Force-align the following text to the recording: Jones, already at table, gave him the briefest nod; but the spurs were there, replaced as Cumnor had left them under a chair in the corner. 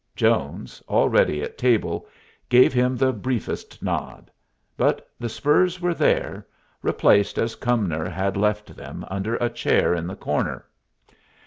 Jones, 0.15 0.81
already 0.89 1.43
at 1.43 1.59
table, 1.59 2.07
gave 2.49 2.73
him 2.73 2.97
the 2.97 3.13
briefest 3.13 3.83
nod; 3.83 4.31
but 4.75 5.07
the 5.19 5.29
spurs 5.29 5.79
were 5.79 5.93
there, 5.93 6.47
replaced 6.81 7.37
as 7.37 7.55
Cumnor 7.55 8.09
had 8.09 8.35
left 8.35 8.75
them 8.75 9.05
under 9.11 9.35
a 9.35 9.47
chair 9.47 9.93
in 9.93 10.07
the 10.07 10.15
corner. 10.15 10.65